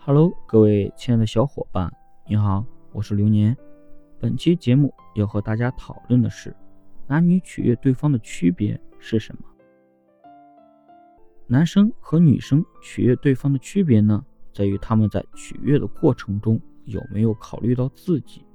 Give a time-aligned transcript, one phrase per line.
[0.00, 1.92] Hello，各位亲爱的小伙伴，
[2.26, 3.54] 你好，我是流年。
[4.18, 6.54] 本期节目要和大家讨论的是，
[7.06, 9.42] 男女取悦对方的区别是什么？
[11.46, 18.46] 男生和女生取悦对方的区别呢，在于他们在取悦的过程中有没有考虑到自己。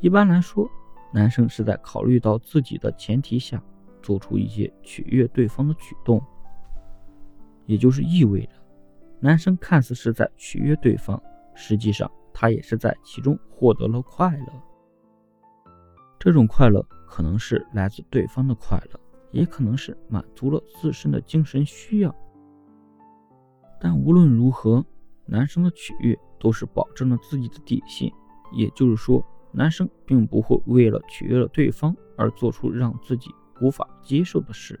[0.00, 0.68] 一般来说，
[1.12, 3.62] 男生是在考虑到自己的前提下，
[4.02, 6.22] 做出一些取悦对方的举动，
[7.64, 8.59] 也就是意味着，
[9.20, 11.22] 男生看似是在取悦对方，
[11.54, 14.46] 实际上他也是在其中获得了快乐。
[16.18, 19.00] 这种快乐可能是来自对方的快乐，
[19.30, 22.14] 也可能是满足了自身的精神需要。
[23.80, 24.84] 但无论如何，
[25.26, 28.12] 男生的取悦都是保证了自己的底线，
[28.52, 29.24] 也就是说。
[29.52, 34.80] 男生并不会为了取悦了对方而做出让自己无法接受的事，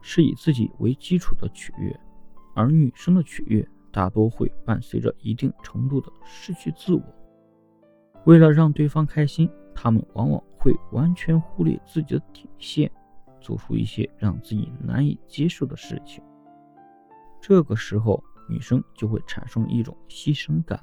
[0.00, 1.92] 是以自己为基础的取悦；
[2.54, 7.02] 而女生的取悦大多会伴随着一定程度的失去自我。
[8.24, 12.90] 为了让对方开心，他们往往会完全忽略自己的底线，
[13.40, 16.22] 做出一些让自己难以接受的事情。
[17.40, 20.82] 这个时候，女生就会产生一种牺牲感，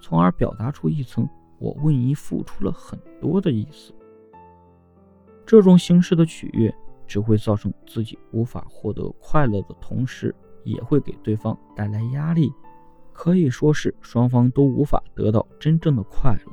[0.00, 1.28] 从而表达出一层。
[1.60, 3.94] 我为你付出了很多的意思，
[5.46, 6.74] 这种形式的取悦
[7.06, 10.34] 只会造成自己无法获得快乐的同时，
[10.64, 12.52] 也会给对方带来压力，
[13.12, 16.52] 可以说是双方都无法得到真正的快乐。